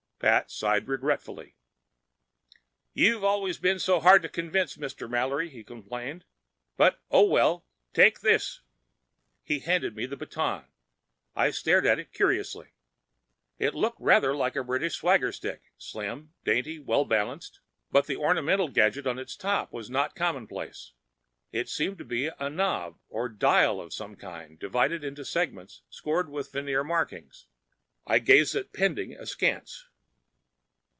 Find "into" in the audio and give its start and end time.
25.03-25.25